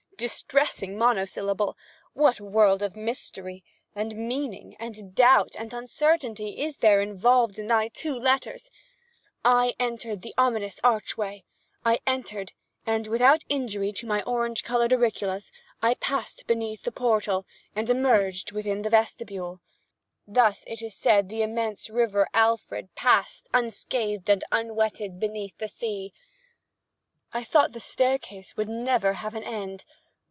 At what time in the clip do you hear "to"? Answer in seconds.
13.93-14.05